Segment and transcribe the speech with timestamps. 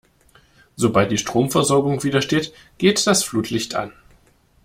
[0.75, 3.93] Sobald die Stromversorgung wieder steht, geht das Flutlicht an.